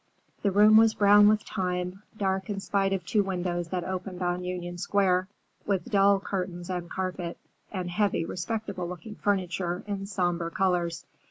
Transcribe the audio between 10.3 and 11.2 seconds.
colors.